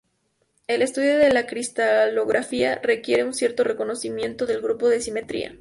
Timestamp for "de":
1.19-1.31, 4.89-4.99